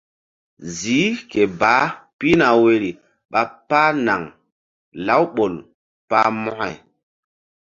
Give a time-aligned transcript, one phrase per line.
[0.77, 2.91] Ziih ke baah pihna woyri
[3.31, 4.21] ɓa páh naŋ
[5.05, 5.53] lawɓol
[6.09, 6.69] pah mokȩ.